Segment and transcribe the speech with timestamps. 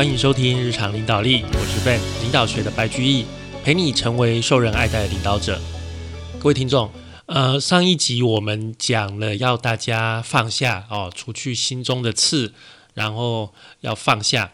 [0.00, 3.26] 欢迎收听日常领导力，我是 Ben 领导学的白居易，
[3.62, 5.60] 陪你成为受人爱戴的领导者。
[6.38, 6.90] 各位听众，
[7.26, 12.54] 呃，上一集我们讲了要大家放下哦，除去心中的刺，
[12.94, 14.52] 然后要放下，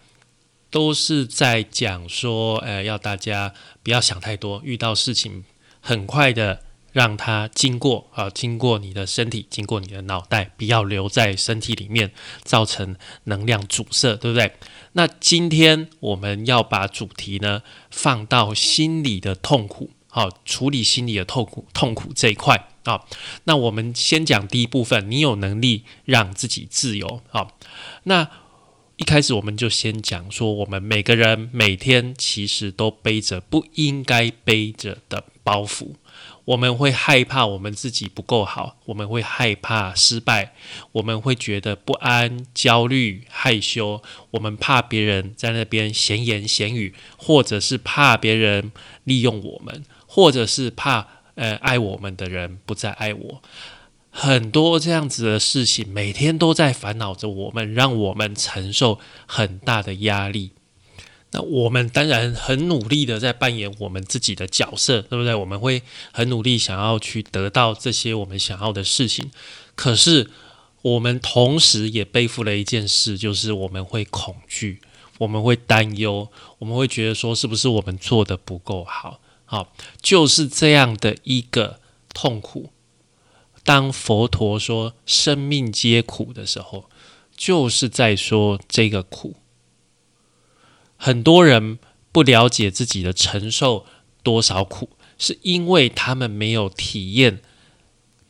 [0.68, 3.54] 都是在讲说，呃，要大家
[3.84, 5.44] 不要想太多，遇到事情
[5.80, 6.62] 很快的。
[6.92, 12.10] 让它经过啊，经过你的身体，经过你的脑袋，不要留在身体里面，
[12.42, 14.50] 造成能量阻塞，对不对？
[14.96, 23.04] 那今天我们要把主题呢放到心理的痛苦，好，处理心理的痛苦，痛苦这一块啊。
[23.44, 27.48] 那我们先讲第一部分，你有能力让自己自由啊。
[28.04, 28.30] 那
[28.96, 35.90] 一开始我们就先讲说，我们每个人每天其实都背着不应该背着的包袱。
[36.46, 40.54] 我们会害怕我们自己不够好，我们会害怕失败，
[40.92, 44.00] 我们会觉得不安、焦虑、害羞，
[44.30, 48.70] 我们怕别人在那边闲言闲语，或者是怕别人
[49.02, 53.42] 利用我们，或者是怕呃爱我们的人不再爱我，
[54.10, 60.52] 很多这样子的事情，每天都在烦恼着我们，让我们承受很大的压力。
[61.36, 65.34] 那我们当然很努力的在扮演我们自己的角色，对不对？
[65.34, 69.30] 我们会很努力想要去得到这些我们想要的事情，
[69.74, 70.30] 可是
[70.80, 74.80] 我们同时也背负了一件事，就是我们会恐惧，
[75.18, 79.20] 我们会担忧，我们会觉得说是不是我们做的不够好？
[79.44, 81.80] 好，就是这样的一个
[82.14, 82.70] 痛苦。
[83.62, 86.88] 当佛陀说生命皆苦的时候，
[87.36, 89.34] 就是在说这个苦。
[90.96, 91.78] 很多人
[92.10, 93.86] 不了解自己的承受
[94.22, 97.40] 多少苦，是因为他们没有体验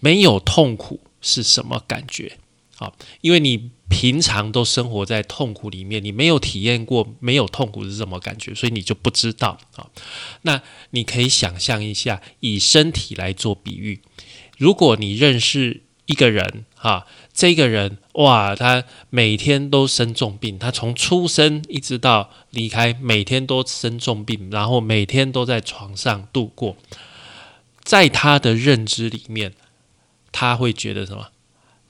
[0.01, 2.39] 没有痛苦是什么感觉。
[2.77, 9.89] 好，因为你平常都生活在痛苦里面，你没有体验过没有痛苦是什么感觉，所以你就不知道啊。
[10.43, 10.61] 那
[10.91, 14.03] 你可以想象一下，以身体来做比喻，
[14.59, 17.07] 如果你认识一个人，哈。
[17.37, 26.79] 这个人哇，他每天都生重病，他从出生一直到离开，每天都生重病，然后每天都在床上度过。
[27.85, 29.53] 在他的认知里面，
[30.33, 31.27] 他会觉得什么？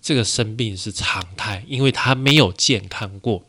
[0.02, 3.44] 这个生病是常态，因为他没有健康过。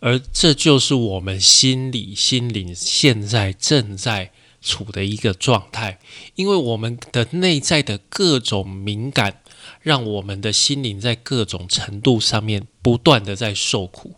[0.00, 6.00] 而这就是我们心理、心灵现在正在处的一个状态，
[6.34, 9.42] 因为我们的内在的各种敏感。
[9.84, 14.14] 让我们的心灵在各种程度上面不断的在受苦。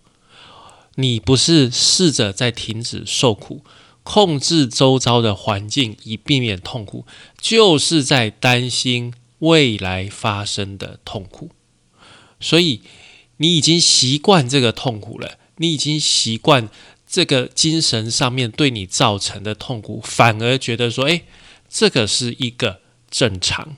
[0.94, 3.64] 你不是试着在停止受苦，
[4.04, 7.04] 控制周遭的环境以避免痛苦，
[7.38, 11.50] 就是在担心未来发生的痛苦。
[12.38, 12.82] 所以
[13.38, 16.68] 你已经习惯这个痛苦了，你已经习惯
[17.08, 21.24] 这个精神上面对你造成的痛苦，反而觉得说：“哎，
[21.68, 23.76] 这个是一个正常。”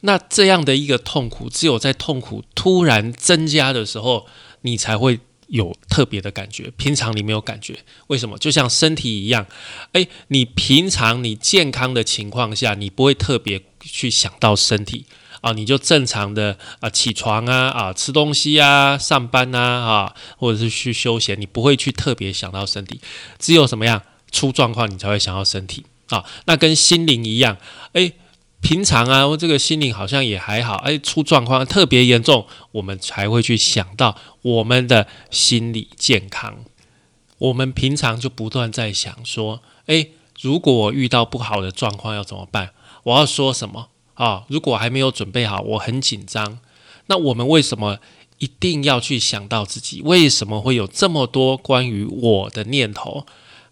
[0.00, 4.26] 那这样的一个痛苦，只有在痛苦突然增加的时候，
[4.60, 6.70] 你才会有特别的感觉。
[6.76, 8.38] 平常你没有感觉，为什么？
[8.38, 9.46] 就像身体一样，
[9.92, 15.04] 诶，你平常你健康的情况下，你不会特别去想到身体
[15.40, 23.00] 啊，你就正常的啊起床啊啊吃东西啊上班啊啊，或者是去休闲，你不会去特别想到身体。
[23.40, 26.24] 只有什么样出状况，你才会想到身体啊。
[26.44, 27.56] 那跟心灵一样，
[27.94, 28.12] 诶。
[28.60, 36.58] 平常啊，我这个心灵好像也还好，哎，出状况特别严重，我们才会去想到我们的心理健康。
[37.38, 40.08] 我们平常就不断在想说，哎，
[40.40, 42.70] 如果我遇到不好的状况要怎么办？
[43.04, 44.44] 我要说什么啊？
[44.48, 46.58] 如果还没有准备好，我很紧张。
[47.06, 47.98] 那我们为什么
[48.38, 50.02] 一定要去想到自己？
[50.02, 53.24] 为什么会有这么多关于我的念头？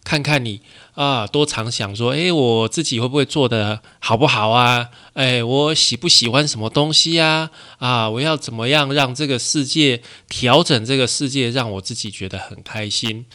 [0.07, 0.61] 看看你。
[0.95, 4.89] 啊，多常想说，诶，我自己会不会做的好不好啊？
[5.13, 7.51] 诶，我喜不喜欢什么东西呀？
[7.79, 13.27] 啊，我要怎么样让这个世界调整这个世界，让我自己觉得很开心？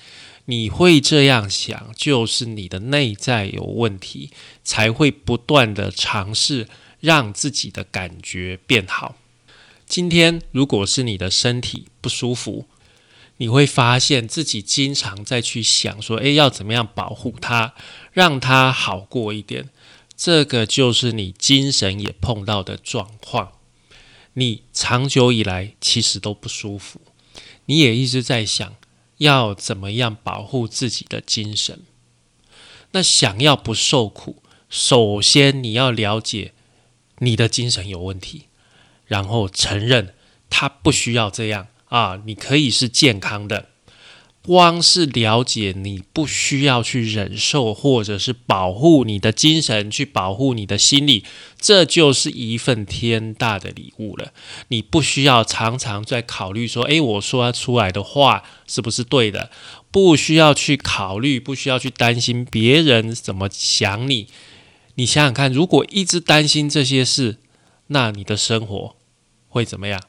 [0.45, 4.31] 你会这样想，就是你的内在有问题，
[4.63, 6.67] 才会不断的尝试
[6.99, 9.13] 让自己的感觉变好。
[9.85, 12.65] 今天如果是你的身体不舒服，
[13.41, 17.73] 你会发现自己经常在去想说，诶，要怎么样保护他，
[18.11, 19.69] 让他好过一点？
[20.15, 23.53] 这个就是你精神也碰到的状况。
[24.33, 27.01] 你长久以来其实都不舒服，
[27.65, 28.75] 你也一直在想
[29.17, 31.79] 要怎么样保护自己的精神。
[32.91, 36.53] 那想要不受苦，首先你要了解
[37.17, 38.43] 你的精神有问题，
[39.07, 40.13] 然后承认
[40.51, 41.69] 他不需要这样。
[41.91, 43.67] 啊，你可以是健康的，
[44.45, 51.25] 光是了解你不需要去忍受，或者是保护你的精神，去保护你的心理，
[51.59, 54.31] 这就是一份天大的礼物了。
[54.69, 59.51] 你不需要常常在考虑说，诶，我说出来的话是不是对的？
[59.91, 64.27] 不需要去考虑，不需要去担心别人怎么想你。
[64.95, 67.39] 你想想看，如果一直担心这些事，
[67.87, 68.95] 那你的生活
[69.49, 70.01] 会怎么样？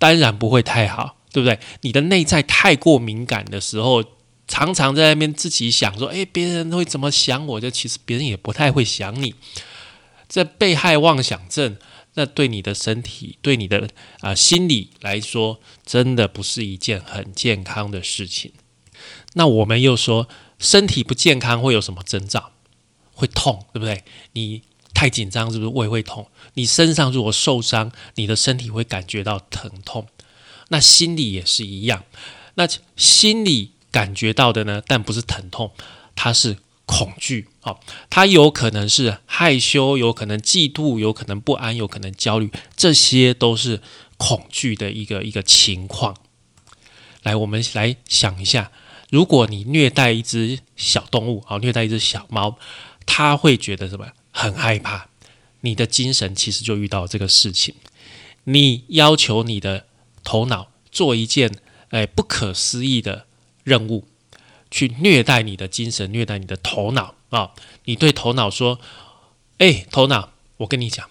[0.00, 1.18] 当然不会太好。
[1.32, 1.60] 对不对？
[1.82, 4.02] 你的内在太过敏感的时候，
[4.48, 9.36] 常常在那边自己想说：“哎，别人会怎么想我？”就其实别人也不太会想你。
[10.28, 11.76] 这被害妄想症，
[12.14, 13.88] 那对你的身体、对你的
[14.22, 18.50] 啊心理来说，真的不是一件很健康的事情。
[19.34, 22.50] 那我们又说，身体不健康会有什么征兆？
[23.14, 24.02] 会痛，对不对？
[24.32, 24.62] 你
[24.92, 26.28] 太紧张，是不是胃会痛？
[26.54, 30.06] 你身上如果受伤，你的身体会感觉到疼痛。
[30.68, 32.04] 那心里也是一样，
[32.54, 34.82] 那心里感觉到的呢？
[34.86, 35.72] 但不是疼痛，
[36.14, 37.48] 它是恐惧。
[37.60, 43.82] 好，它有可能是害羞，有可能嫉妒，有可能不安，有可能焦虑，这些都是
[44.16, 46.16] 恐惧的一个一个情况。
[47.22, 48.72] 来，我们来想一下，
[49.10, 52.56] 如果你虐待一只小动物，好，虐待一只小猫，
[53.04, 54.06] 它会觉得什么？
[54.30, 55.09] 很害怕。
[55.62, 57.74] 你的精神其实就遇到这个事情，
[58.44, 59.86] 你要求你的。
[60.22, 61.50] 头脑做一件
[61.88, 63.24] 哎不可思议的
[63.64, 64.06] 任务，
[64.70, 67.52] 去虐待你的精神，虐待你的头脑啊！
[67.86, 68.78] 你对头脑说
[69.56, 71.08] ：“哎，头脑，我跟你讲，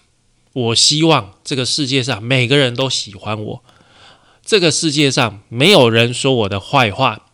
[0.52, 3.64] 我希望这个世界上每个人都喜欢我，
[4.44, 7.29] 这个世界上没有人说我的坏话。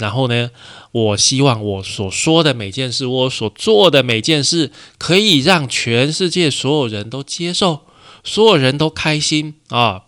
[0.00, 0.50] 然后呢，
[0.90, 7.82] 我希望我所说的每件事，我所做的每件事，可以让全世界所有人都接受，
[8.24, 10.02] 所有人都开心啊！”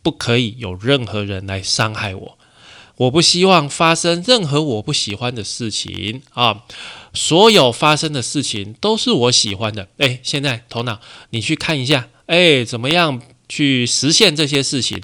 [0.00, 2.38] 不可以有任何人来伤害我，
[2.96, 6.62] 我不希望发生任何我不喜欢的事情啊！
[7.12, 9.88] 所有发生的事情都是我喜欢的。
[9.98, 11.00] 哎，现在头脑，
[11.30, 13.20] 你去看一下，哎，怎么样
[13.50, 15.02] 去实现这些事情？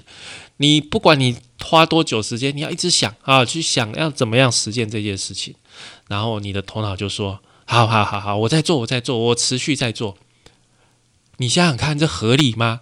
[0.57, 5.55] 你不管你花多久时间，你要一直想啊，去想要怎么样实现这件事情。
[6.07, 10.17] 然后你的头脑就说：好好好好，我在做，我在做，我持续在做。
[11.37, 12.81] 你想想看，这合理吗？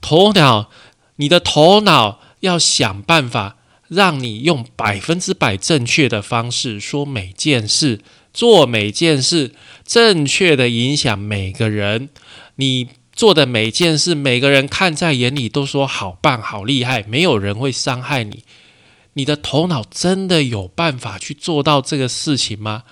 [0.00, 0.70] 头脑。
[1.16, 3.58] 你的头脑要想办法，
[3.88, 8.00] 让你用百分之百正确的方式说每件事，
[8.32, 9.54] 做每件事，
[9.84, 12.08] 正确的影响每个人。
[12.54, 12.88] 你
[13.20, 18.44] 做的每件事，每个人看在眼里都说好棒、好厉害，没有人会伤害你。
[19.12, 22.84] 你的头脑真的有办法去做到这个事情吗？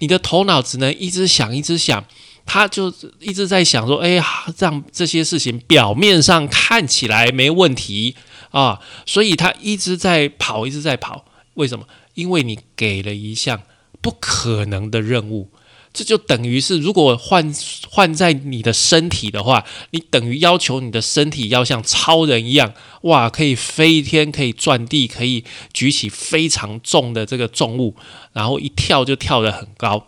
[0.00, 2.04] 你的头脑只能一直想，一直想。
[2.44, 8.16] 他就一直在想说：“哎呀，让这些事情表面上看起来没问题
[8.50, 11.26] 啊，所以他一直在跑，一直在跑。
[11.54, 11.86] 为什么？
[12.14, 13.62] 因为你给了一项
[14.00, 15.52] 不可能的任务，
[15.96, 17.50] 这就等于是如果换
[17.88, 27.96] 换在你的身体的话，你等于要求你的身体要像超人一样，哇，可以飞天，可以转地，可以举起非常重的这个重物，
[28.34, 30.06] 然后一跳就跳得很高。”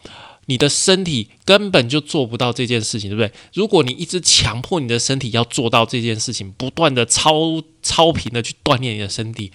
[0.51, 3.31] 你的身体根本就做不到这件事情，对不对？
[3.53, 9.53] 如果你一直强迫你的身体要做到这件事情，不断的超超频的去锻炼你的身体，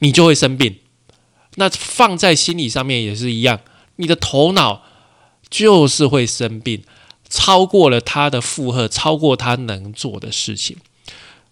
[0.00, 0.78] 你就会生病。
[1.54, 3.60] 那放在心理上面也是一样，
[3.96, 4.82] 你的头脑
[5.48, 6.82] 就是会生病，
[7.28, 10.76] 超过了他的负荷，超过他能做的事情。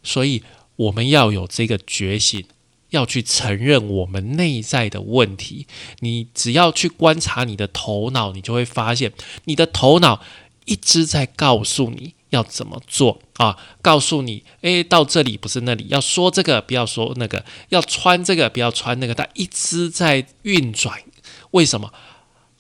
[0.03, 0.43] 所以
[0.77, 2.45] 我们要有这个觉醒。
[2.91, 5.67] 要去承认我们内在的问题，
[5.99, 9.13] 你只要去观察你的头脑，你就会发现，
[9.47, 10.23] 你的头脑
[10.65, 21.03] 一直在告诉你要怎么做啊，告诉你，诶，到这里不是那里，要说这个不要说那个，要穿这个不要穿那个，它一直在运转，
[21.51, 21.93] 为什么？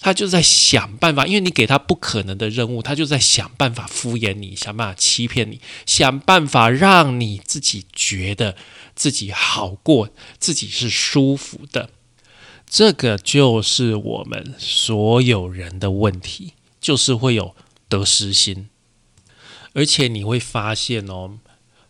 [0.04, 8.54] 他就在想办法，因为你给他不可能的任务，他就在想办法敷衍你，想办法欺骗你，想办法让你自己觉得
[8.94, 11.88] 自己好过，自己是舒服的。
[12.68, 17.56] 这个就是我们所有人的问题，就是会有
[17.88, 18.68] 得失心，
[19.72, 21.38] 而且你会发现哦。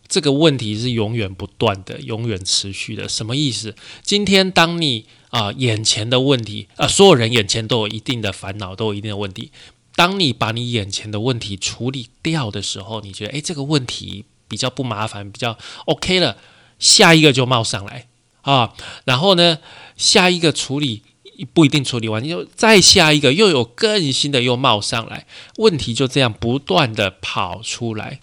[0.07, 3.09] 这个问题是永远不断的，永远持续的。
[3.09, 3.75] 什么意思？
[4.03, 9.51] 今天当你啊眼前的问题啊，所有人眼前都有一定的烦恼，都有一定的问题。
[9.93, 16.37] 当你把你眼前的问题处理掉的时候，你觉得诶，这个问题比较不麻烦，比较 OK 了，
[16.79, 18.07] 下一个就冒上来
[18.43, 18.73] 啊。
[19.03, 19.59] 然后呢，
[19.97, 21.01] 下一个处理
[21.53, 25.27] 不一定处理完，又再下一个又有更新的又冒上来，
[25.57, 28.21] 问题就这样不断的跑出来。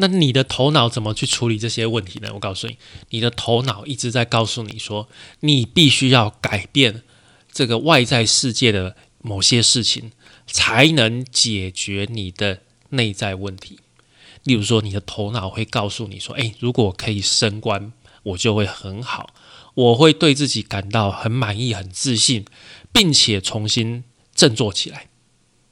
[0.00, 2.30] 那你的头脑怎么去处理这些问题呢？
[2.32, 2.78] 我告诉你，
[3.10, 5.08] 你的头脑一直在告诉你说，
[5.40, 7.02] 你必须要改变
[7.52, 10.12] 这个外在世界的某些事情，
[10.46, 13.78] 才能解决你的内在问题。
[14.44, 17.92] 例如说，你的头脑会告诉你说：“诶，如果可以升官，
[18.22, 19.34] 我就会很好，
[19.74, 22.46] 我会对自己感到很满意、很自信，
[22.90, 24.04] 并且重新
[24.34, 25.08] 振作起来。”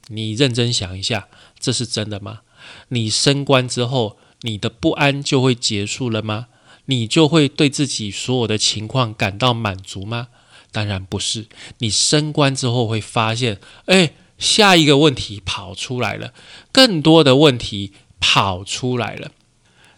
[0.09, 2.41] 你认真想一下，这是真的吗？
[2.89, 6.47] 你升官之后，你的不安就会结束了吗？
[6.87, 10.29] 你就会对自己所有的情况感到满足吗？
[10.73, 11.47] 当然不是。
[11.79, 16.33] 你升官之后会发现，哎，下一个问题跑出来了，
[16.73, 19.33] 更多的问题跑出来了。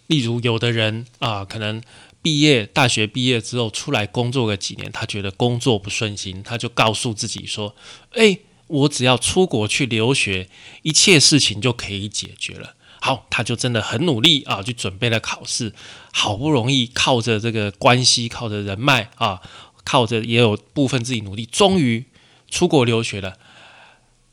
[0.07, 1.81] 例如，有的人啊，可能
[2.21, 7.75] 毕业大学毕业之后出来工作个几年，他觉得工作不顺心，他就告诉自己说，
[8.13, 8.39] 哎。
[8.71, 10.49] 我只要出国去留学，
[10.83, 12.77] 一切事情就可以解决了。
[13.01, 15.73] 好，他就真的很努力啊，去准备了考试，
[16.13, 19.41] 好不容易靠着这个关系，靠着人脉啊，
[19.85, 22.05] 靠着也有部分自己努力，终于
[22.51, 23.39] 出国留学了。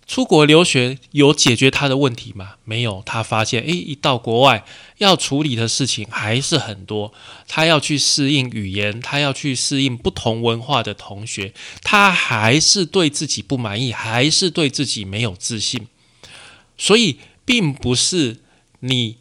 [0.05, 2.53] 出国留学有解决他的问题吗？
[2.63, 3.03] 没有。
[3.05, 4.63] 他发现，诶，一到国外
[4.99, 7.13] 要处理的事情还是很多。
[7.45, 15.87] 他要去适应语言，他要去适应不同文化的同学，他还是对自己不满意，还是对自己没有自信。
[16.77, 18.37] 所以，并不是
[18.79, 19.17] 你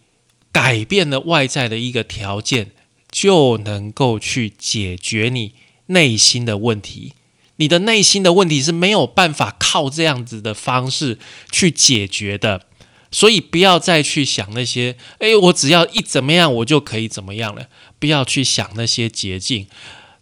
[0.53, 2.73] 改变了外在的一个条件，
[3.11, 5.55] 就能够去解决你
[5.87, 7.13] 内心的问题。
[7.57, 11.19] 你的内心的问题是没有办法靠这样子的方式
[11.51, 12.67] 去解决的，
[13.11, 17.69] 所以不要再去想那些，哎，我只要一怎么样，我就可以怎么样了。
[17.99, 19.69] 不要去想那些捷径，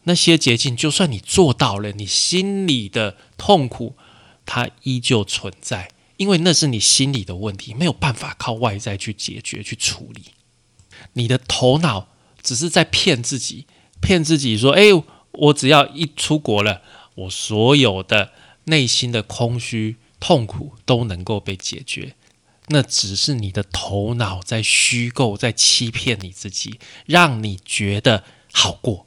[0.04, 3.96] 那些捷径，就算你做到了，你心里的痛苦
[4.46, 10.26] 它依旧存在，因为那是你心里的问题，没有办法靠外在去解决去处理。
[11.14, 12.08] 你的头脑
[12.42, 13.66] 只是在骗自己，
[14.00, 14.82] 骗自己说，哎，
[15.32, 16.82] 我只要一出国了。
[17.16, 18.32] 我所有的
[18.64, 22.16] 内心的空虚、痛苦都能够被解决，
[22.68, 29.06] 那只是你的头脑在虚构、在欺骗你自己，让你觉得好过。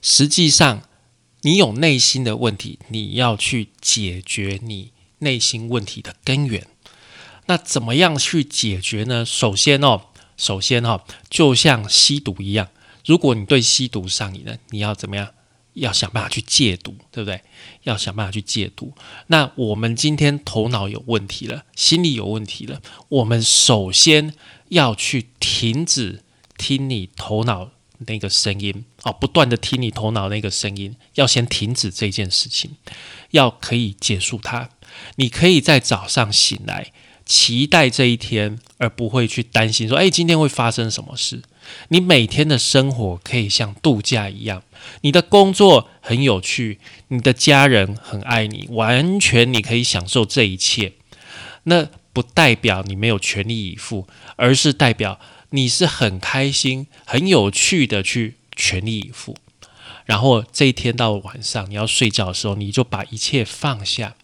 [0.00, 0.88] 实际上，
[1.42, 4.92] 你有内心的问题，你要去解决你
[5.24, 6.68] 内心问题的根源。
[7.46, 9.24] 那怎么样去解决呢？
[9.24, 10.02] 首先哦，
[10.36, 12.68] 首先哈，就像吸毒一样，
[13.04, 15.30] 如果你对吸毒上瘾了，你要怎么样？
[15.74, 17.42] 要想办法去戒毒，对不对？
[17.82, 18.94] 要想办法去戒毒。
[19.26, 24.32] 那我们今天头脑有问题了，心理有问题了，我们首先
[24.68, 26.22] 要去停止
[26.56, 27.72] 听你头脑
[28.06, 32.76] 那个声音，哦，不断的听你头脑那个声音，要先停止这件事情，
[33.32, 34.70] 要可以结束它。
[35.16, 36.92] 你可以在早上醒来，
[37.24, 41.42] 期待这一天，而不会去担心说，哎，今天会发生什么事。
[41.88, 44.62] 你每天的生活可以像度假一样，
[45.00, 50.92] 你的工作很有趣，你的家人很爱你，完全你可以享受这一切。
[51.64, 54.06] 那不代表你没有全力以赴，
[54.36, 55.18] 而是代表
[55.50, 59.34] 你是很开心、很有趣的去全力以赴。
[60.04, 64.14] 然后这一天到晚上你要睡觉的时候，你就把一切放下，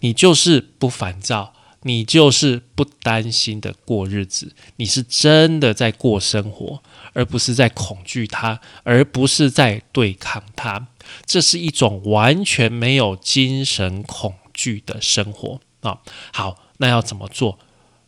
[0.00, 1.54] 你就是不烦躁。
[1.82, 6.82] 你就是不担心的过日子，你是真的在过生活，
[7.12, 10.88] 而不是在恐惧它，而不是在对抗它。
[11.24, 16.00] 这是一种完全没有精神恐惧的生活啊！
[16.32, 17.60] 好，那要怎么做？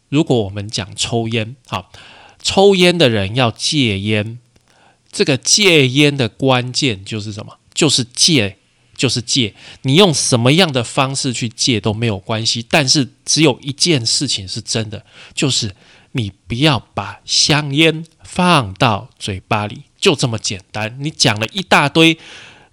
[0.09, 1.93] 如果我们讲抽烟，好，
[2.43, 4.41] 抽烟的人要戒烟，
[5.13, 7.59] 这个戒烟的关键就是什么？
[7.73, 8.57] 就是戒。
[9.01, 12.63] 就是戒，你用什么样的方式去戒都没有关系。
[12.69, 15.75] 但是只有一件事情是真的，就是
[16.13, 20.99] 你不要把香烟放到嘴巴里，就这么简单。
[21.01, 22.19] 你讲了一大堆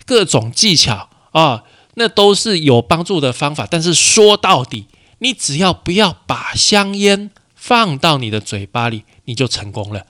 [0.05, 3.65] 各种技巧啊，那都是有帮助的方法。
[3.65, 4.87] 但是说到底，
[5.19, 10.05] 你只要不要把香烟放到你的嘴巴里，你就成功了，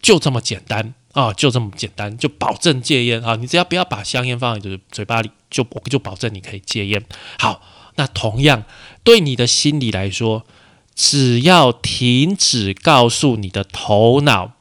[0.00, 0.94] 就这么简单。
[1.12, 3.34] 啊，就这么简单，就保证戒烟啊！
[3.34, 7.04] 你只要不要把香烟放在嘴嘴巴里，就我就保证你可以戒烟。
[7.38, 7.60] 好，
[7.96, 8.64] 那同样
[9.02, 10.46] 对你的心理来说，
[10.94, 14.52] 只要停止告诉你的头脑，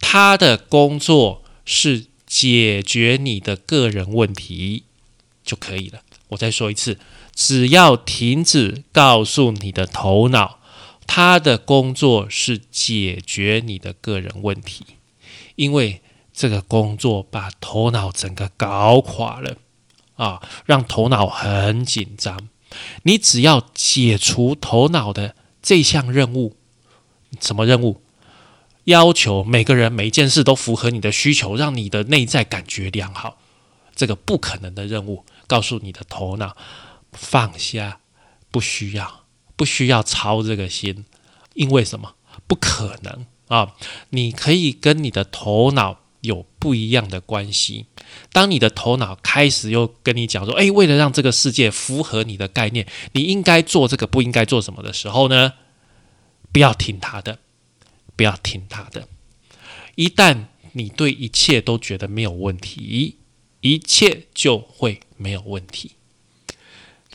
[0.00, 4.84] 他的工作是解决你的个人问题
[5.44, 6.02] 就可以了。
[6.28, 6.98] 我再说一次，
[7.34, 10.58] 只要停止告诉你的头脑，
[11.06, 14.84] 他的工作是解决你的个人问题。
[15.56, 16.00] 因为
[16.32, 19.58] 这个工作把头脑整个搞垮了
[20.22, 22.48] 啊，让头脑很紧张。
[23.02, 26.56] 你只要解除头脑的这项任务，
[27.40, 28.00] 什么任务？
[28.84, 33.38] 要求每个人每件事都符合你的需求，让你的内在感觉良好，
[33.96, 36.56] 这个不可能的任务，告诉你的头脑
[37.12, 37.98] 放下，
[38.50, 39.24] 不需要，
[39.56, 41.04] 不需要操这个心，
[41.54, 42.14] 因为什么？
[42.46, 43.74] 不可能啊！
[44.10, 47.86] 你可以跟你的头脑有不一样的关系。
[48.32, 55.54] 当你的头脑开始又跟你讲说：“诶，为了让这个世界符合你的概念，你应该做这个，不应该做什么的时候呢？”
[56.52, 57.38] 不要听他的，
[58.14, 59.08] 不要听他的。
[59.94, 63.16] 一旦你对一切都觉得没有问题，
[63.60, 65.92] 一切就会没有问题。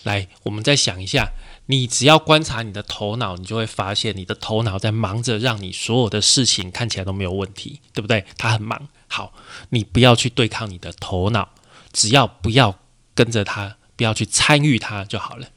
[0.03, 1.33] 来，我们再想一下。
[1.69, 8.23] 你只要观察你的头脑，你就会发现你的头脑在忙着让你所有的事情看起来都没有问题，对不对？
[8.37, 8.87] 他很忙。
[9.07, 9.33] 好，
[9.69, 11.49] 你不要去对抗你的头脑，
[11.91, 12.79] 只要不要
[13.13, 15.47] 跟着他，不要去参与他就好了。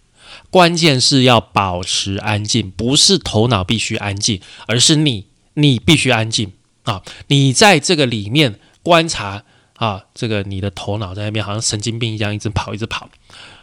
[0.51, 6.53] 关键是要保持安静，不是头脑必须安静，而是你，你必须安静
[6.85, 7.03] 啊！
[7.27, 9.45] 你在这个里面观察
[9.77, 13.09] 啊，这个你的头脑在那边好像神经病一样，一直跑，一直跑，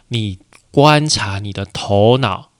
[0.08, 0.38] 你。
[0.70, 2.50] 观察你的头脑，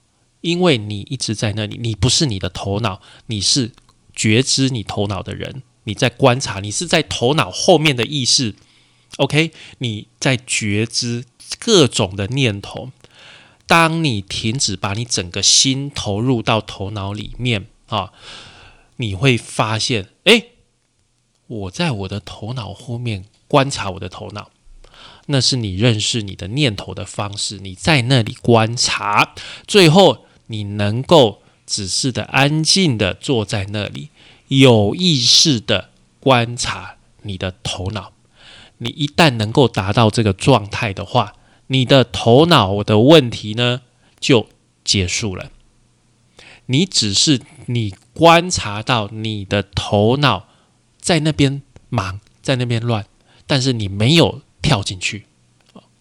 [0.41, 3.71] 因为你一直在那里，你不是你的头脑，你是
[4.13, 5.61] 觉知你头脑的人。
[5.89, 8.53] 你在观察，你是在头脑后面的意识。
[9.17, 11.25] OK，你在觉知
[11.57, 12.91] 各种的念头。
[13.65, 18.13] 当你停止把你整个心投入到头脑里面啊，
[18.97, 20.45] 你会发现，哎，
[21.47, 24.51] 我在我的头脑后面观察我的头脑。
[25.25, 29.33] 那是你认识你的念头的方式，你在那里观察，
[29.67, 34.09] 最后你能够只是的安静的坐在那里，
[34.49, 35.89] 有意识的
[36.19, 38.11] 观察你的头脑。
[38.77, 41.33] 你一旦能够达到这个状态的话，
[41.67, 43.81] 你的头脑的问题呢
[44.19, 44.49] 就
[44.83, 45.49] 结束了。
[46.67, 50.49] 你只是你观察到你的头脑
[50.99, 53.07] 在那边忙，在那边乱，
[53.47, 54.41] 但是你没有。
[54.61, 55.25] 跳进去，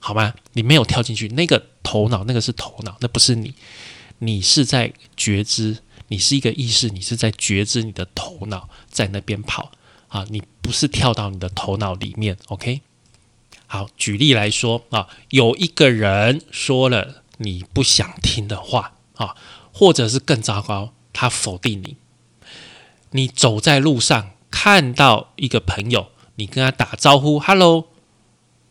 [0.01, 0.35] 好吗？
[0.55, 3.55] 你没有跳进去，那个头脑，那个是头脑，那不是你。
[4.19, 5.79] 你是在觉知，
[6.09, 9.73] 你是一个意识，你是在觉知你的头脑在那边跑
[10.09, 12.37] 啊，你不是跳到你的头脑里面。
[12.49, 12.83] OK，
[13.67, 19.37] 好，举例来说啊，有一个人说了你不想听的话啊，
[19.73, 21.97] 或者是更糟糕，他否定你。
[23.13, 27.89] 你走在路上看到一个朋友，你跟他打招呼，Hello。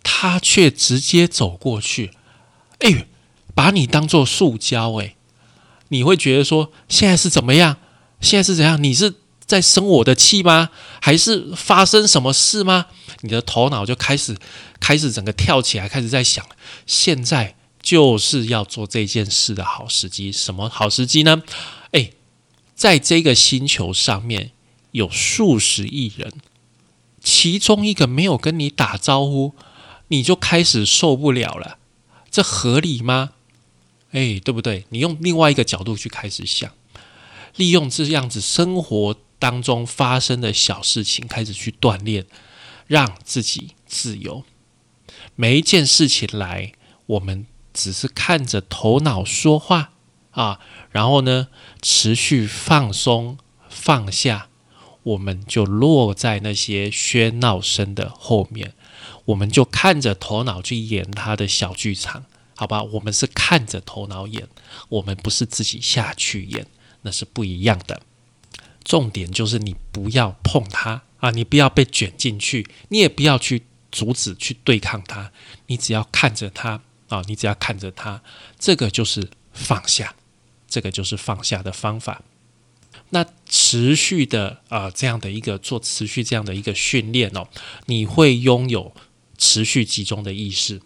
[0.10, 2.12] 他却直接走过去，
[2.80, 3.08] 哎，
[3.54, 5.16] 把你当做塑胶，哎，
[5.89, 7.78] 你会觉得说现在是怎么样？
[8.21, 8.82] 现在是怎样？
[8.84, 9.13] 你是
[9.45, 10.69] 在生我的气吗？
[11.02, 12.88] 还是发生什么事吗？
[13.21, 14.36] 你的头脑就开始
[14.80, 16.45] 开始整个跳起来，开始在想，
[16.86, 20.32] 现在就是要做这件事的好时机。
[20.32, 21.41] 什么好时机呢？
[21.91, 22.12] 哎，
[22.76, 24.52] 在这个星球上面
[24.91, 26.34] 有数十亿人，
[27.23, 29.54] 其中一个没有跟你打招呼。
[30.10, 31.80] 你就开始受不了了，
[32.32, 33.32] 这合理吗？
[34.17, 34.86] 哎，对不对？
[34.89, 36.71] 你用另外一个角度去开始想，
[37.56, 42.25] 利用这样子生活当中发生的小事情开始去锻炼，
[42.88, 44.43] 让自己自由。
[45.36, 46.71] 每一件事情来，
[47.06, 49.91] 我们只是看着头脑说话
[50.32, 51.49] 啊，然后呢，
[51.80, 53.38] 持续放松
[53.69, 54.49] 放下，
[55.03, 58.73] 我们就落在那些喧闹声的后面。
[59.25, 62.25] 我们就看着头脑去演他的小剧场，
[62.57, 62.81] 好吧？
[62.81, 64.49] 我们是看着头脑演，
[64.89, 66.65] 我们不是自己下去演，
[67.03, 68.01] 那是不一样的。
[68.83, 75.31] 重点就是你不要碰它啊，你不要被卷进去，你也不要去阻止、去对抗它，
[75.67, 78.23] 你只要看着它啊，你只要看着它，
[78.57, 80.15] 这个就是放下，
[80.67, 82.23] 这个就是放下的方法。
[83.11, 87.47] 那持续的啊，这样的一个做持续这样的一个训练哦，
[87.85, 88.93] 你会拥有。
[89.39, 90.81] 持续集中的意识，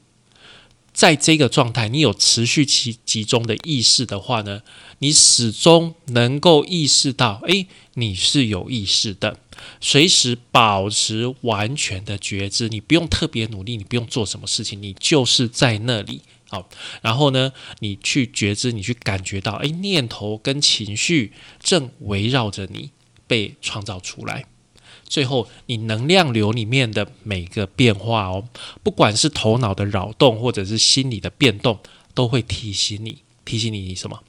[1.02, 4.62] 在这个状态，你有持续集集中的意识的话呢，
[5.00, 9.40] 你始终能够意识到，诶，你是有意识的，
[9.80, 16.70] 随时保持完全的觉知，你不用特别努力，你不用做什么事情，你就是在那里，好，
[17.02, 22.92] 然后呢，你去觉知，你去感觉到，诶，念头跟情绪正围绕着你
[23.26, 24.46] 被创造出来。
[25.12, 28.48] 最后，你能量流里面的每个变化哦，
[28.82, 31.80] 不管是头脑的扰动，或者是心理的变动，
[32.14, 34.24] 都会提醒你，提醒你什么？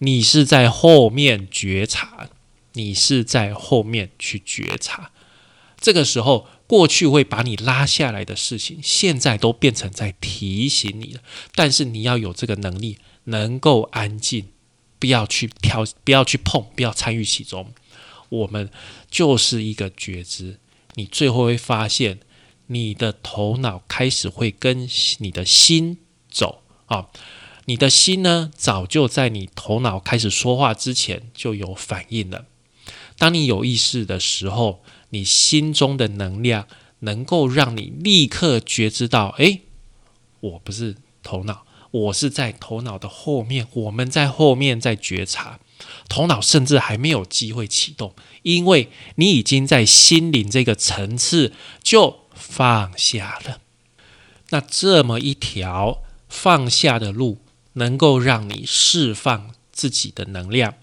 [0.00, 2.28] 你是在后面觉察，
[2.74, 5.12] 你是在后面去觉察。
[5.80, 11.22] 这个时候，过去会把你拉下来的事情，现在都变成在提醒你了。
[11.54, 14.48] 但是你要有这个能力，能够安静，
[14.98, 17.72] 不要去挑，不要去碰，不要参与其中。
[18.32, 18.70] 我们
[19.10, 20.58] 就是一个觉知。
[20.94, 22.20] 你最后会发现，
[22.68, 25.98] 你的头脑开始会跟你的心
[26.30, 27.08] 走啊。
[27.66, 32.46] 你的心呢，早就在你头脑开始说话之前就有反应了。
[33.16, 36.66] 当你有意识的时候，你心中的能量
[37.00, 39.60] 能够让你立刻觉知到：哎，
[40.40, 45.60] 我不是头脑，我是在头脑的后面，我们在后面在觉察。
[46.08, 53.60] 头脑甚至还没有机会启动，因为你已经在心灵这个层次就放下了。
[54.50, 57.38] 那这么一条放下的路，
[57.74, 60.74] 能够让你释放自己的能量，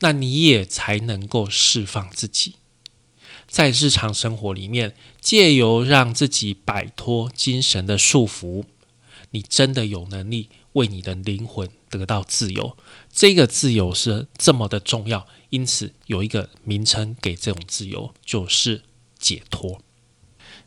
[0.00, 2.54] 那你也才能够释放自己。
[3.48, 8.64] 在日常生活里面，借由让自己摆脱精神的束缚，
[9.30, 12.76] 你真的有能力为你的灵魂得到自由。
[13.12, 18.82] 这个自由是这么的重要，因此有一个名称给这种自由，就是
[19.18, 19.80] 解脱。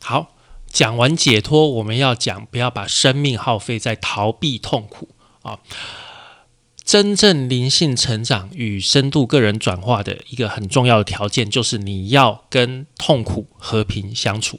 [0.00, 0.36] 好，
[0.66, 5.10] 讲完解脱，我们要讲不要把生命耗费在逃避痛苦
[5.42, 5.60] 啊。
[6.84, 14.58] 真正灵性成长与深度个人转化的一个很重要的条件，就是你要跟痛苦和平相处，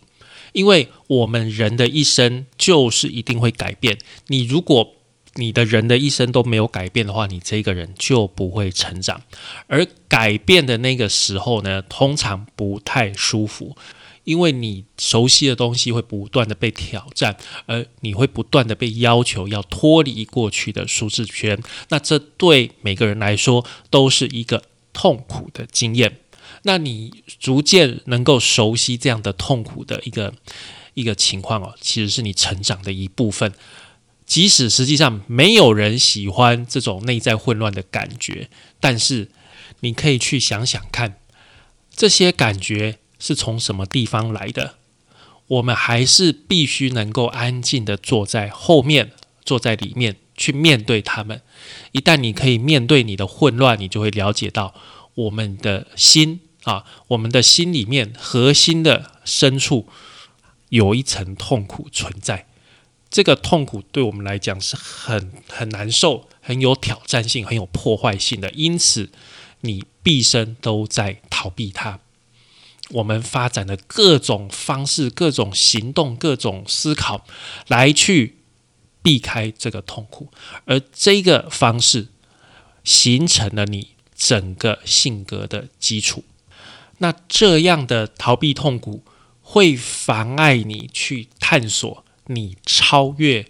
[0.51, 3.97] 因为我们人的一生就是一定会改变。
[4.27, 4.93] 你如果
[5.35, 9.21] 你的人的一生都没有改变的话，你这个人就不会成长。
[9.67, 13.77] 而改变的那个时候呢，通常不太舒服，
[14.23, 17.37] 因为你熟悉的东西会不断的被挑战，
[17.67, 21.61] 而你会不断的被要求要脱离过去的舒适圈。
[21.89, 26.17] 那这对每个人来说都是一个痛苦的经验。
[26.63, 30.33] 那你逐渐能够熟悉这样的痛苦的一个
[30.95, 33.53] 一个情况哦，其实是你成长的一部分。
[34.29, 38.47] 即使实际上没有人喜欢这种内在混乱的感觉，
[38.79, 39.29] 但是
[39.79, 41.17] 你可以去想想看，
[41.91, 44.75] 这些感觉是从什么地方来的？
[45.47, 49.13] 我们还是必须能够安静的坐在后面，
[49.43, 51.41] 坐在里面去面对他们。
[51.91, 54.75] 一旦你可以面对你的混乱，你就会了解到
[55.15, 59.87] 我们的心啊，我们的心里面核心的深处
[60.69, 62.45] 有一层痛苦存在。
[63.09, 69.09] 这个痛苦对我们来讲是很很难受、很有挑战性、很有破坏性的，因此
[69.61, 71.99] 你毕生都在逃避它。
[72.91, 77.25] 我们发展的各种方式、各种行动、各种思考，
[77.67, 78.37] 来去
[79.01, 80.31] 避开这个痛苦，
[80.65, 82.07] 而这个方式
[82.83, 86.23] 形成了你整个性格的基础。
[86.97, 89.03] 那这样的逃避痛苦，
[89.41, 92.03] 会妨碍你去探索。
[92.29, 93.45] 你超越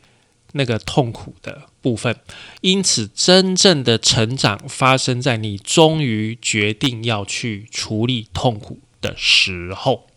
[0.53, 2.19] 那个痛苦的部分，
[2.61, 10.07] 因此真正的成长发生在你终于决定要去处理痛苦的时候。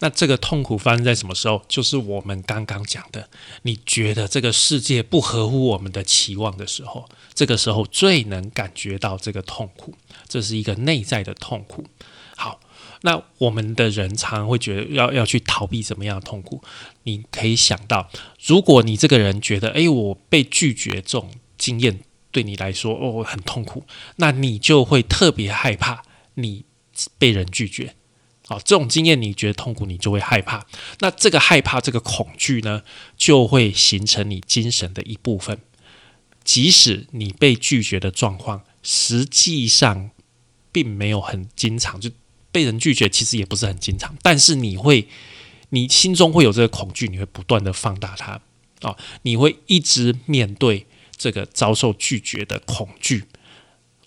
[0.00, 1.62] 那这个痛苦发生在什么时候？
[1.66, 3.28] 就是我们刚刚讲的，
[3.62, 9.94] 你觉得这个世界不合乎我们的期望的时候，这个时候最能感觉到这个痛苦，
[10.28, 11.84] 这是一个内在的痛苦。
[12.36, 12.60] 好。
[13.02, 16.60] 那我们的人常会觉得要要去逃避怎么样的痛苦？
[17.04, 18.10] 你可以想到，
[18.44, 22.00] 如果你这个人觉得，哎，我被拒绝这种经验
[22.32, 23.84] 对你来说哦很痛苦，
[24.16, 26.02] 那你就会特别害怕
[26.34, 26.64] 你
[27.18, 27.94] 被人拒绝。
[28.48, 30.66] 好，这种经验你觉得痛苦，你就会害怕。
[30.98, 32.82] 那这个害怕、这个恐惧呢，
[33.16, 35.60] 就会形成你精神的一部分。
[36.42, 40.10] 即使你被拒绝的状况实际上
[40.72, 42.10] 并没有很经常，就。
[42.50, 45.08] 被人拒绝其实也不是很经常，但是你会，
[45.70, 48.40] 你心中会有这个恐惧，你会不断的放大它
[48.80, 53.24] 啊，你会一直面对这个遭受拒绝的恐惧。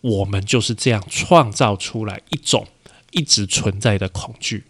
[0.01, 2.67] 我们就是这样创造出来一种
[3.11, 4.63] 一直存在的恐惧。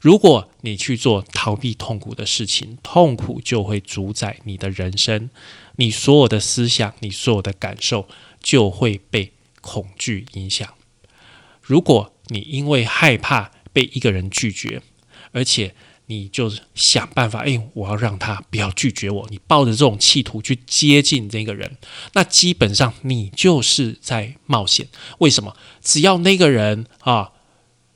[0.00, 5.28] 如果你去做逃避痛苦的事情，痛苦就会主宰你的人生，
[5.76, 8.08] 你所有的思想，你所有的感受
[8.42, 10.72] 就会被恐惧影响。
[11.60, 14.80] 如果你因为害怕被一个人拒绝，
[15.32, 15.74] 而且
[16.06, 19.26] 你就是想办法，哎，我要让他不要拒绝我。
[19.30, 21.76] 你抱着这种企图去接近这个人，
[22.14, 24.88] 那基本上你就是在冒险。
[25.18, 25.54] 为什么？
[25.82, 27.32] 只要那个人啊，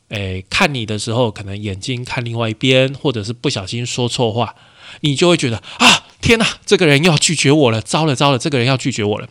[0.09, 4.55] 诶，看你的时候，可能眼睛看另外一边，或者是不小心说错话，
[5.01, 9.29] 你就会觉得啊，天哪，这个人要拒绝我了，糟了糟了，这个人要拒绝我了。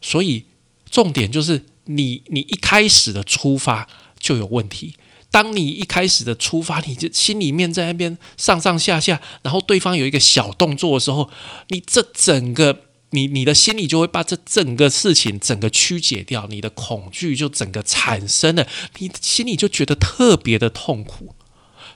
[0.00, 0.46] 所以
[0.90, 3.88] 重点就是你，你一开始的出发。
[4.22, 4.94] 就有问题。
[5.32, 11.28] 当你一开始的出发，你就心里面在那边上上下下，然后对方有一个小动作的时候，
[11.70, 18.68] 你这整个你你的心里就会把这整个事情整个曲解掉，你的恐惧就整个产生了，
[18.98, 21.34] 你心里就觉得特别的痛苦。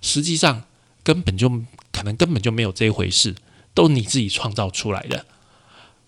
[0.02, 0.64] 实际上
[1.04, 1.48] 根本就
[1.92, 3.36] 可能根本就没有这一回事，
[3.72, 5.26] 都你自己创造出来的。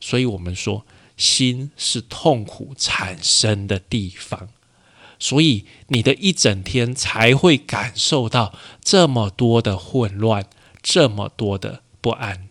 [0.00, 0.84] 所以我们说，
[1.18, 4.48] 心是痛苦产生的地方，
[5.18, 10.46] 所以你的一整天才会感受到这么多的混乱，
[10.80, 12.48] 这么多的不安。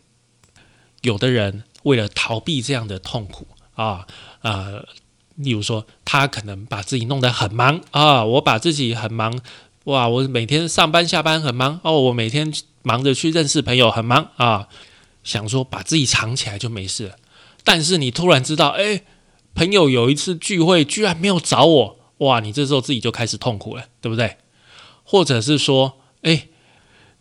[1.02, 4.06] 有的人为了逃避这样的痛苦啊，
[4.42, 4.86] 呃，
[5.36, 9.40] 例如说，他可能把自己弄得很忙啊，我把自己很忙，
[9.86, 12.52] 哇，我每天上班下班很忙哦，我每天
[12.84, 14.68] 忙着去认识朋友很忙啊，
[15.24, 17.16] 想说把自己藏起来就没事了。
[17.68, 19.02] 但是你突然知道，哎，
[19.54, 24.38] 朋友有一次聚会居然没有找我，哇，你这时候自己就开始痛苦了，对不对？
[25.04, 26.48] 或者是说，哎，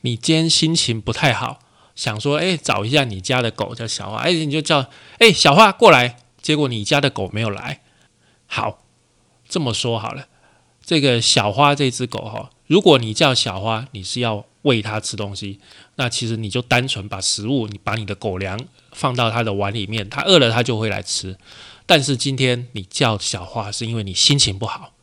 [0.03, 1.59] 你今天心情不太好，
[1.97, 7.83] 想说，哎，找一下你家的狗叫小花，哎，你就叫，哎，小花过来，结果你家的狗没有来。
[8.47, 8.85] 好，
[9.49, 10.29] 这么说好了，
[10.81, 15.59] 这个小花这只狗哈，如果你叫小花，你是要喂它吃东西，
[15.97, 18.59] 那其实你就单纯把食物，你把你的狗粮。
[18.93, 21.37] 放到它的碗里面，它饿了它就会来吃。
[21.85, 24.95] 但是今天你叫小花是因为你心情不好，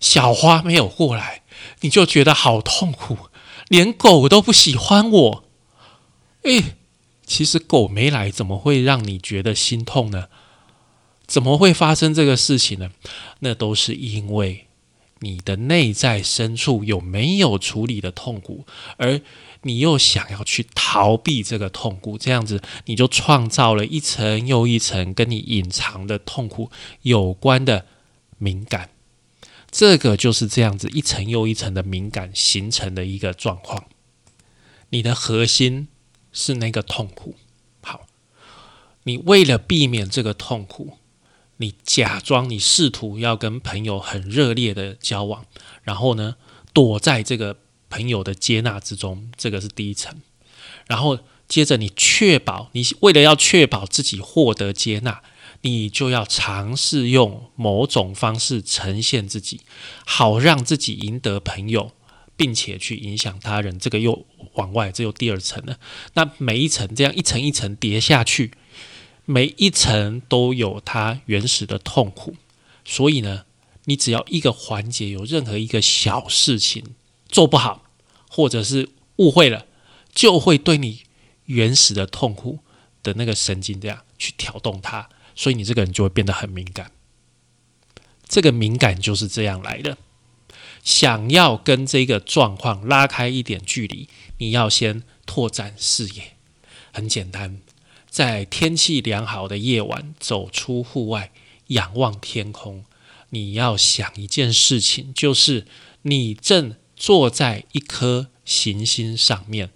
[0.00, 1.42] 小花没有过来，
[1.82, 3.18] 你就觉得好痛苦，
[3.68, 5.44] 连狗都不喜欢我。
[6.44, 6.76] 诶，
[7.26, 10.28] 其实狗没来，怎么会让你觉得心痛呢？
[11.26, 12.90] 怎么会发生这个事情呢？
[13.40, 14.66] 那都是因为
[15.18, 18.64] 你的内在深处有没有处理的痛苦，
[18.96, 19.20] 而。
[19.66, 26.70] 你又想要去逃避这个痛苦，这样子你就创造了一层又一层跟你隐藏的痛苦
[27.02, 27.86] 有关的
[28.38, 28.90] 敏感，
[29.70, 33.84] 这个就是这样子一层又一层的敏感形成的一个状况。
[34.90, 35.88] 你的核心
[36.32, 37.34] 是那个痛苦，
[37.82, 38.06] 好，
[39.02, 40.98] 你为了避免这个痛苦，
[41.56, 45.44] 你假装你试图要跟朋友很热烈的交往，
[45.82, 46.36] 然后呢，
[46.72, 47.58] 躲在这个。
[47.96, 50.20] 朋友的接纳之中，这个是第一层。
[50.86, 55.22] 然后接着，你确保你为了要确保自己获得接纳，
[55.62, 59.62] 你就要尝试用某种方式呈现自己，
[60.04, 61.92] 好让自己赢得朋友，
[62.36, 63.78] 并且去影响他人。
[63.78, 65.78] 这个又往外，这又第二层了。
[66.14, 68.52] 那每一层这样一层一层叠下去，
[69.24, 72.36] 每一层都有它原始的痛苦。
[72.84, 73.44] 所以呢，
[73.86, 76.94] 你只要一个环节有任何一个小事情
[77.28, 77.85] 做不好，
[78.36, 79.64] 或者是误会了，
[80.14, 81.04] 就会对你
[81.46, 82.58] 原始的痛苦
[83.02, 86.90] 的那个神经这样去挑动它，所以你这个人就会变得很敏感。
[88.28, 89.96] 这个敏感就是这样来的。
[90.84, 96.36] 想要跟这个状况拉开一点距离，你要先拓展视野。
[96.92, 97.62] 很简单，
[98.10, 101.32] 在天气良好的夜晚，走出户外，
[101.68, 102.84] 仰望天空，
[103.30, 105.66] 你要想一件事情，就是
[106.02, 106.76] 你正。
[106.96, 109.70] 坐在一颗行星上面，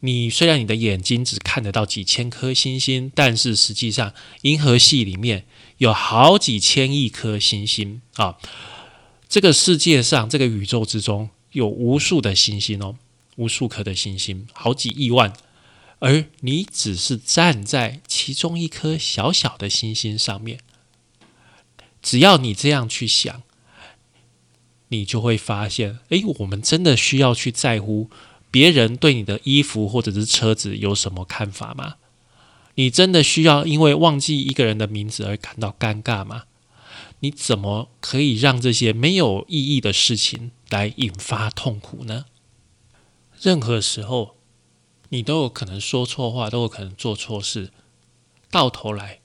[0.00, 4.12] 你虽然你的眼睛只看得到几千颗星星，但是实际上
[4.42, 5.46] 银河系里面
[5.78, 8.36] 有好几千亿颗星星啊！
[9.28, 12.96] 这个世界上，这个宇宙之中有无数的星星哦，
[13.36, 15.32] 无数颗的星星，好几亿万，
[16.00, 20.60] 而你只是站在其中一颗小小的星星上面。
[22.02, 23.42] 只要你这样去想。
[24.88, 28.10] 你就会发现，哎，我们真的需要去在乎
[28.50, 31.96] 别人对你的衣服或者是车子有什么看法吗？
[32.76, 36.44] 你真的需要因为忘记一个人的名字而感到尴尬吗？
[37.20, 42.26] 你怎么可以让这些没有意义的事情来引发痛苦呢？
[43.40, 44.36] 任何时候，
[45.08, 47.72] 你都有可能说错话，都有可能做错事，
[48.50, 49.18] 到头来，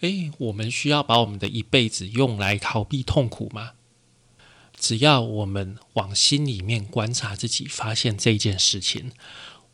[0.00, 3.72] 哎，我们需要把我们的一辈子用来逃避痛苦吗？
[4.82, 9.12] 只要我们往心里面观察自己，发现这件事情，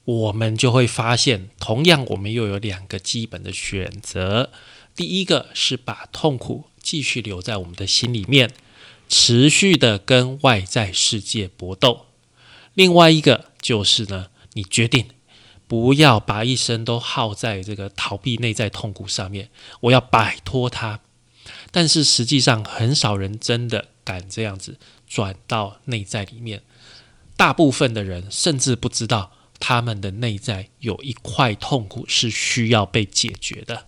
[0.04, 4.50] 我们就会发现，同样我们又有两个基本的选择。
[4.94, 8.50] 第一个是把痛苦继续留在我们的心里面，
[9.08, 12.04] 持续的跟外在世界搏斗；
[12.74, 15.08] 另外一个就是呢，你决定
[15.66, 19.48] 不要把一生都耗在这个逃避内在痛苦上面，
[19.80, 21.00] 我要摆脱它。
[21.70, 24.78] 但是实际上，很少人真的敢这样子。
[25.08, 26.62] 转到内在里面，
[27.36, 33.86] 大部分的人甚至不知道他们的内在有一块痛苦是需要被解决的。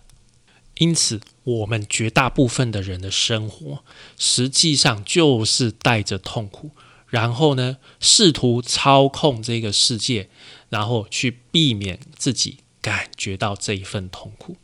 [0.75, 3.83] 因此，我们绝大部分的人的生活
[4.17, 6.71] 实际上就是带着痛苦，
[7.07, 10.29] 然后呢，试图操控这个世界，
[10.69, 14.57] 然后去避免自己感觉到这一份痛苦。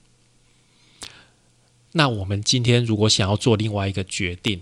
[1.91, 4.61] 那我们今天如果想要做另外一个决定，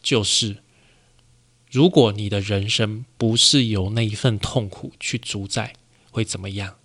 [0.00, 0.58] 就是
[1.70, 5.74] 如果你的人生不是由那一份痛苦去主宰，
[6.10, 6.76] 会怎么样？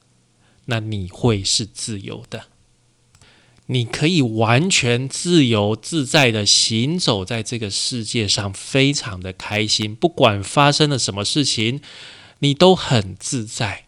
[0.65, 2.45] 那你会是自由的，
[3.67, 9.95] 你可以完全自由自在的行走在这个世界上，非常的开心。
[9.95, 11.81] 不管发生了什么事情，
[12.39, 13.85] 你都很自在。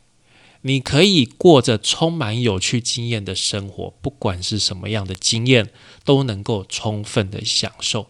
[0.62, 5.70] 你可以过着充满有趣经验的生活，不管是什么样的经验，
[6.04, 8.10] 都能够充分的享受。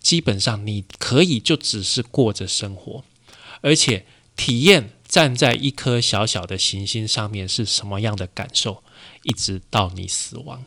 [0.00, 3.04] 基本上，你可以就只是过着生活，
[3.60, 4.06] 而且
[4.36, 8.82] 体验站在一颗小小的行星上面是什么样的感受，
[9.22, 10.64] 一直到你死亡。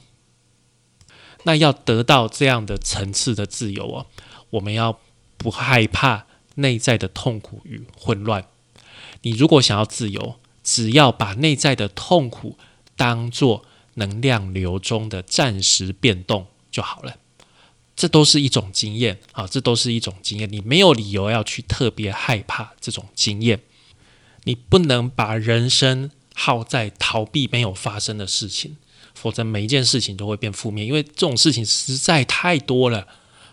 [1.43, 4.05] 那要得到这样的层次的自由哦，
[4.51, 4.99] 我们要
[5.37, 8.45] 不害怕内在的痛苦与混乱。
[9.23, 12.57] 你如果想要自由，只要把内在的痛苦
[12.95, 13.65] 当做
[13.95, 17.17] 能量流中的暂时变动就好了，
[18.01, 20.51] 这都是一种经验啊，这都是一种经验。
[20.51, 23.59] 你没有理由要去特别害怕这种经验，
[24.45, 28.77] 你不能把人生耗在逃避没有发生的事情，
[29.13, 33.07] 否则每一件事情都会变负面，因为这种事情实在太多了。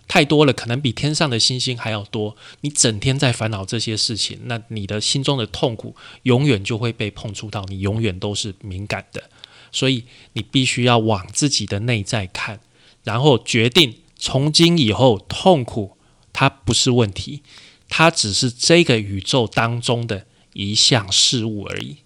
[0.07, 2.35] 太多了，可能比天上的星星还要多。
[2.63, 9.29] 你整天在烦恼这些事情，那你的心中的痛苦永远就会被碰触到，你永远都是敏感的。
[9.71, 12.61] 所以你必须要往自己的内在看，
[13.05, 15.97] 然后决定从今以后，痛苦
[16.33, 17.43] 它不是问题，
[17.89, 21.99] 它只是这个宇宙当中的一项事物而已。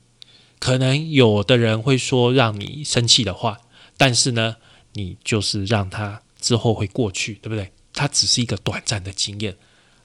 [0.58, 3.58] 可能有的人会说让你生气的话，
[3.96, 4.56] 但是呢，
[4.92, 7.72] 你就是让它之后会过去，对不对？
[7.92, 9.56] 它只是一个短暂的经验，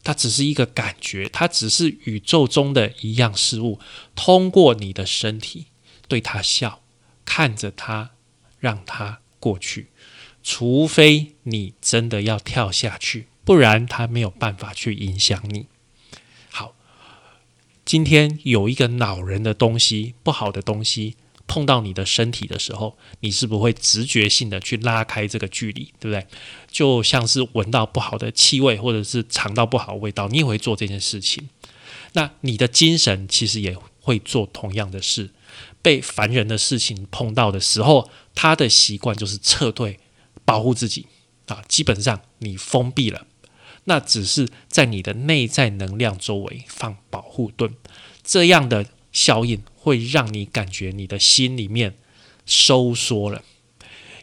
[0.04, 3.80] 它只是一个感觉，它只是宇宙中的一样事物。
[4.15, 5.67] 通过你的身体
[6.08, 6.82] 对它笑，
[7.24, 8.12] 看着它，
[8.60, 9.89] 让它过去。
[10.49, 15.65] 除非你真的要跳下去，不然它没有办法去影响你。
[16.49, 16.73] 好，
[17.83, 21.17] 今天有一个恼人的东西，不好的东西。
[21.47, 26.25] 碰到你的身体的时候，你是不是会直觉性的去拉开这个距离，对不对？
[26.71, 31.49] 就像是闻到不好的气味，或者是尝到不好的味道，你也会做这件事情。
[32.13, 35.31] 那你的精神其实也会做同样的事。
[35.81, 39.99] 被烦人的事情碰到的时候，他的习惯就是撤退，
[40.47, 41.05] 保护自己
[41.45, 41.62] 啊。
[41.67, 43.27] 基本上你封闭了，
[43.83, 47.75] 那只是在你的内在能量周围放保护盾，
[48.23, 49.62] 这样的效应。
[49.88, 51.95] 会让你感觉你的心里面
[52.45, 53.41] 收缩了。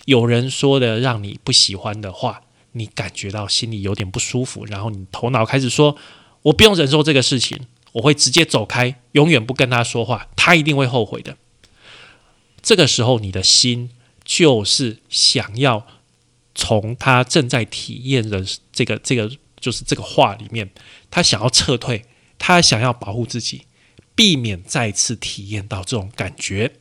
[0.04, 5.96] 有人说的让你不喜欢的话，你感觉到心里有点不舒服，然后你头脑开始说
[6.44, 11.38] ：“我不用忍受这个事情，我会直接走开，永远不跟他说话，他一定会后悔的。”
[12.60, 13.88] 这个时候，你的心
[14.22, 15.86] 就是想要
[16.54, 20.70] 从他正在体验的这个这个就是这个话里面，
[21.10, 22.04] 他想要撤退，
[22.38, 23.62] 他想要保护自己。
[24.16, 26.74] 避免再次体验到这种感觉，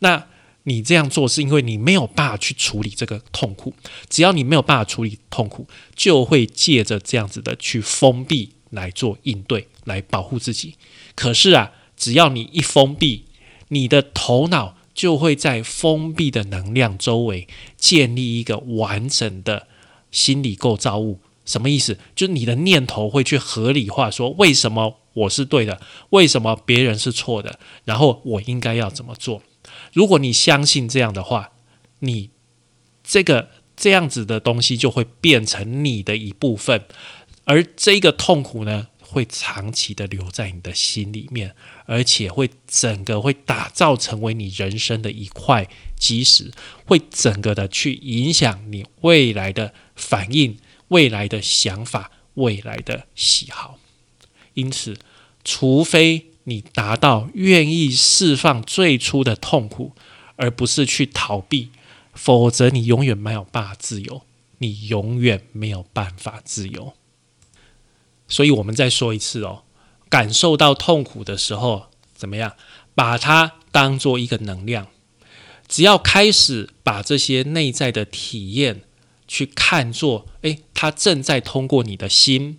[0.00, 0.26] 那
[0.64, 3.72] 你这样做是因为你没有办法去处理这个痛苦。
[4.08, 10.74] 只要你没有办法处理痛苦，就会借着这样子的去封闭来做应对，来保护自己。
[11.14, 13.26] 可是啊，只要你一封闭，
[13.68, 19.68] 你的头脑就会在封闭的能量周围建立一个完整的
[20.10, 21.20] 心理构造物。
[21.44, 21.98] 什么意思？
[22.14, 29.42] 就是你的念头会去合理化，说为什么我是对的，为什么别人是错的，然后我应该要怎么做？
[29.92, 31.50] 如果你相信这样的话，
[32.00, 32.30] 你
[33.02, 36.84] 这个这样子的东西就会变成你的一部分，
[37.44, 41.54] 而这个痛苦呢，会长期的留在你的心里面，
[41.86, 45.68] 而且会整个会打造成为你人生的一块
[45.98, 46.52] 基石，
[46.86, 50.56] 会整个的去影响你未来的反应。
[50.88, 53.78] 未来的想法，未来的喜好，
[54.54, 54.98] 因此，
[55.44, 59.92] 除非你达到愿意释放最初的痛苦，
[60.34, 61.70] 而不是去逃避，
[62.12, 64.22] 否则你永远没有办法自由，
[64.58, 66.94] 你永远没有办法自由。
[68.30, 69.64] 所以，我们再说一次哦，
[70.08, 72.54] 感受到痛苦的时候，怎么样？
[72.94, 74.86] 把它当做一个能量，
[75.68, 78.84] 只要开始把这些内在的体验。
[79.32, 82.58] 去看作，哎，它正在通过你的心，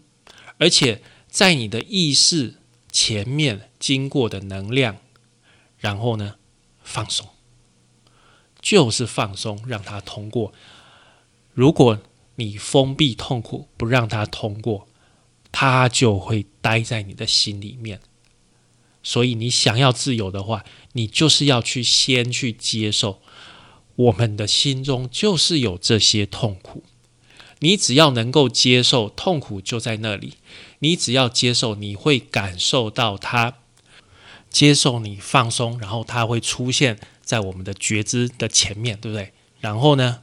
[0.58, 2.60] 而且在你的意识
[2.90, 4.96] 前面经过的能量，
[5.80, 6.36] 然后呢，
[6.82, 7.28] 放松，
[8.62, 10.54] 就是放松，让它通过。
[11.54, 12.00] 如果
[12.36, 14.88] 你封闭痛苦，不让它通过，
[15.52, 18.00] 它就会待在你的心里面。
[19.04, 23.22] 所以，你想要自由的话，你就是要去先去接受。
[23.96, 26.84] 我们的心中就是有这些痛苦。
[27.60, 30.36] 你只要能够接受痛苦就在那里，
[30.80, 33.58] 你只要接受，你会感受到它，
[34.50, 39.34] 接受你放松，然后它会出现在我们的觉知的前面，对不对？
[39.60, 40.22] 然后呢，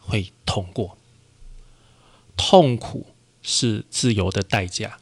[0.00, 0.96] 会通过。
[2.36, 3.08] 痛苦
[3.48, 4.98] 是自由的代价，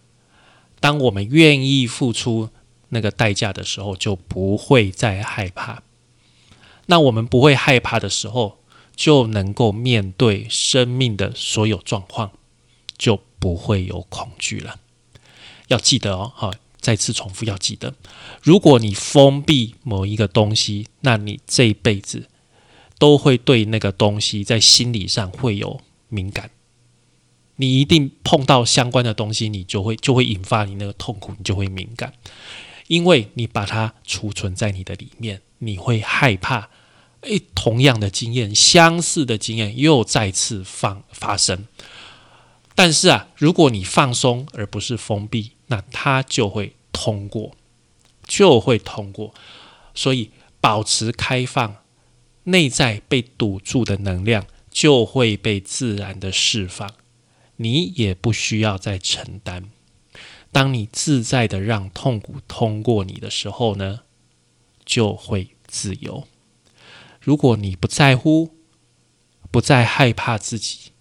[0.79, 2.49] 当我们愿意付出
[2.91, 5.83] 那个代价的时候，就不会再害怕。
[6.87, 8.59] 那我们不会害怕的时候。
[8.97, 12.31] 就能够面对生命的所有状况，
[12.97, 14.81] 就不会有恐惧了。
[15.69, 17.93] 要记得哦，好，再次重复，要记得，
[18.41, 22.31] 如果你封闭某一个东西，那你这一辈子
[22.99, 25.79] 都会对那个东西在心理上会有
[26.09, 26.51] 敏感。
[27.57, 32.13] 你一定碰到相关的东西，你就会就会引发你那个痛苦，你就会敏感，
[32.87, 36.71] 因为你把它储存在你的里面，你会害怕。
[37.23, 41.67] 诶，同样的经验，相似的经验又再次放发生。
[42.75, 47.57] 但是啊，如果你放松而不是封闭，那它就会通过，
[48.27, 49.35] 就会通过。
[49.95, 50.31] 所以
[50.61, 51.77] 保持开放，
[52.45, 56.89] 内在被堵住的能量就会被自然的释放，
[57.57, 59.71] 你也不需要再承担。
[60.53, 64.01] 当你自在的让痛苦通过你的时候呢，
[64.85, 66.27] 就会自由。
[67.21, 68.57] 如果你不在乎，
[69.51, 70.93] 不再害怕自己，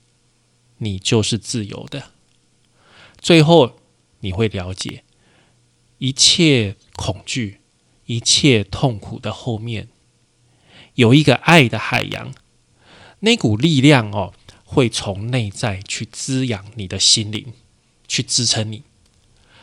[0.79, 2.11] 你就是自由的。
[3.19, 3.79] 最后，
[4.19, 5.03] 你会了解，
[5.99, 7.59] 一切恐惧、
[8.05, 9.87] 一切痛苦的后面，
[10.95, 12.33] 有一个爱的海洋。
[13.19, 14.33] 那股力量哦，
[14.75, 17.53] 会从内在去滋养你的心灵，
[18.07, 18.83] 去支撑你。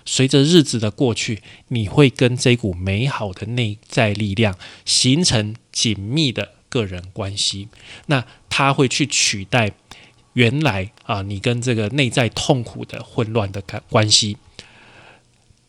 [0.04, 6.54] 随着日子的过去，你会跟这股美好的内在力量形成紧密的。
[6.72, 7.68] 个人关系，
[8.06, 9.72] 那它会去取代
[10.32, 14.38] 原来啊，你跟这个内在痛苦的混乱的关关系。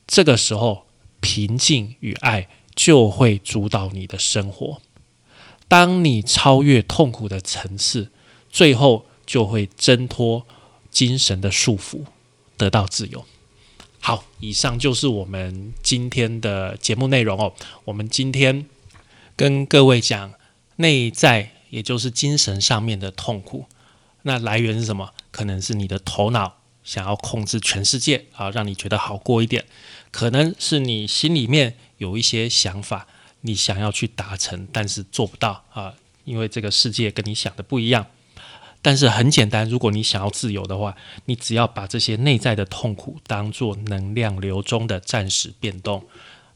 [0.08, 0.86] 这个时候，
[1.20, 4.82] 平静与爱就会主导你的生活。
[5.68, 8.10] 当你超越痛苦的层次，
[8.50, 10.46] 最后就会挣脱
[10.90, 12.06] 精神的束缚，
[12.58, 13.26] 得到自由。
[14.00, 17.54] 好，以上就是我们今天的节目内容哦。
[17.86, 18.66] 我们今天
[19.36, 20.34] 跟各位讲。
[20.78, 23.68] 内在也就是精神上面的痛苦，
[24.24, 25.14] 那来源是什么？
[25.30, 29.64] 可能是你的头脑想要控制全世界啊，让你觉得好过一点；
[30.10, 33.08] 可能是你心里面有一些想法，
[33.42, 35.94] 你想要去达成，但是做不到啊，
[36.26, 38.08] 因为这个世界跟你想的不一样。
[38.84, 46.04] 但是很简单，如果你想要自由的话，你只要把这些内在的痛苦当做能量流中的暂时变动，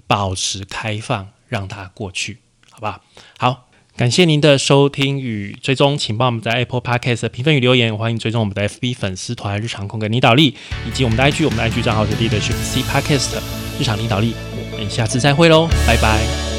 [0.06, 2.38] 保持开放，让它过去，
[2.70, 3.02] 好吧？
[3.40, 3.64] 好。
[3.96, 10.56] 感谢您的收听与追踪，请帮我们在 Apple Podcast 评分与留言，欢迎追踪我们的 FB 粉丝团日常空格领导力，
[10.88, 13.42] 以及我们的 IG，我们的 IG 账号是 Leadership C Podcast
[13.80, 14.36] 日常领导力，
[14.72, 16.57] 我们下次再会喽，拜拜。